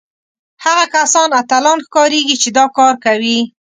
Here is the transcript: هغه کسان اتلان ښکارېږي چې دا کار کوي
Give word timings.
هغه 0.63 0.85
کسان 0.95 1.29
اتلان 1.41 1.77
ښکارېږي 1.85 2.35
چې 2.41 2.49
دا 2.57 2.65
کار 2.77 2.93
کوي 3.05 3.39